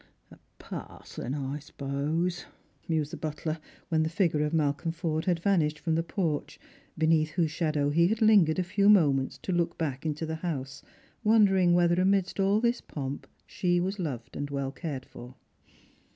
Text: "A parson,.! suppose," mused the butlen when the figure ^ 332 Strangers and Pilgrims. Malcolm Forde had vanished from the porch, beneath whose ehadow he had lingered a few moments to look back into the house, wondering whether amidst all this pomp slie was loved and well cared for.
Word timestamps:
"A 0.31 0.39
parson,.! 0.57 1.61
suppose," 1.61 2.47
mused 2.87 3.11
the 3.13 3.17
butlen 3.17 3.59
when 3.89 4.01
the 4.01 4.09
figure 4.09 4.39
^ 4.39 4.41
332 4.41 4.41
Strangers 4.41 4.51
and 4.51 4.57
Pilgrims. 4.57 4.57
Malcolm 4.57 4.91
Forde 4.91 5.25
had 5.25 5.39
vanished 5.39 5.77
from 5.77 5.93
the 5.93 6.01
porch, 6.01 6.59
beneath 6.97 7.29
whose 7.33 7.53
ehadow 7.53 7.93
he 7.93 8.07
had 8.07 8.19
lingered 8.19 8.57
a 8.57 8.63
few 8.63 8.89
moments 8.89 9.37
to 9.37 9.51
look 9.51 9.77
back 9.77 10.03
into 10.03 10.25
the 10.25 10.37
house, 10.37 10.81
wondering 11.23 11.75
whether 11.75 12.01
amidst 12.01 12.39
all 12.39 12.59
this 12.59 12.81
pomp 12.81 13.27
slie 13.47 13.79
was 13.79 13.99
loved 13.99 14.35
and 14.35 14.49
well 14.49 14.71
cared 14.71 15.05
for. 15.05 15.35